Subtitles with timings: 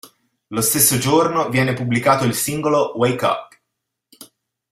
[0.47, 3.59] Lo stesso giorno, viene pubblicato il singolo "Wake Up".